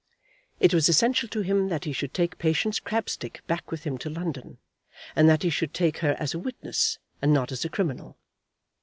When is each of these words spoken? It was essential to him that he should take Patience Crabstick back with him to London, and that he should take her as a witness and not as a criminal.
It 0.59 0.73
was 0.73 0.89
essential 0.89 1.29
to 1.29 1.41
him 1.41 1.69
that 1.69 1.83
he 1.85 1.93
should 1.93 2.11
take 2.11 2.39
Patience 2.39 2.79
Crabstick 2.79 3.45
back 3.45 3.69
with 3.69 3.83
him 3.83 3.99
to 3.99 4.09
London, 4.09 4.57
and 5.15 5.29
that 5.29 5.43
he 5.43 5.51
should 5.51 5.75
take 5.75 5.99
her 5.99 6.15
as 6.17 6.33
a 6.33 6.39
witness 6.39 6.97
and 7.21 7.31
not 7.31 7.51
as 7.51 7.63
a 7.65 7.69
criminal. 7.69 8.17